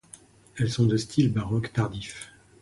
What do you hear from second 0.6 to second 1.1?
sont de